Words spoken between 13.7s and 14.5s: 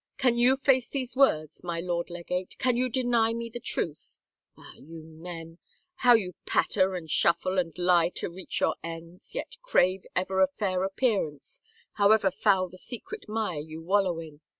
wallow in